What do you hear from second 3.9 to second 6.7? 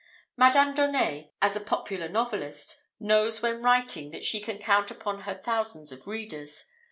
that she can count upon her thousands of readers.